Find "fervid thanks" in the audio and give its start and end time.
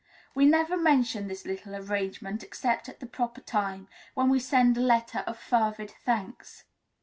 5.37-6.63